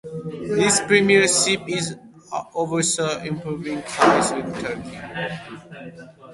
His 0.57 0.79
premiership 0.87 1.61
also 1.61 1.99
oversaw 2.55 3.19
improving 3.21 3.83
ties 3.83 4.33
with 4.33 4.51
Turkey. 4.59 4.97